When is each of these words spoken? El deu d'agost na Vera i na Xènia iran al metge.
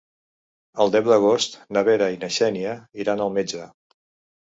El 0.85 0.93
deu 0.95 1.09
d'agost 1.09 1.59
na 1.77 1.85
Vera 1.91 2.09
i 2.17 2.19
na 2.25 2.33
Xènia 2.41 2.75
iran 3.07 3.27
al 3.29 3.37
metge. 3.41 3.73